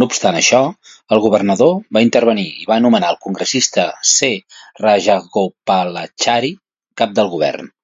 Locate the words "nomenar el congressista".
2.84-3.88